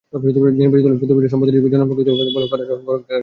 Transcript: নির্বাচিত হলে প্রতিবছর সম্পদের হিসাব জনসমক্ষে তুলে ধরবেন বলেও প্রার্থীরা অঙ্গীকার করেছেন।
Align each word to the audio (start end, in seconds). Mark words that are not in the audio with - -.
নির্বাচিত 0.61 0.87
হলে 0.87 0.99
প্রতিবছর 1.01 1.33
সম্পদের 1.33 1.55
হিসাব 1.55 1.71
জনসমক্ষে 1.73 2.03
তুলে 2.05 2.09
ধরবেন 2.17 2.33
বলেও 2.35 2.49
প্রার্থীরা 2.51 2.73
অঙ্গীকার 2.77 2.89
করেছেন। 2.97 3.19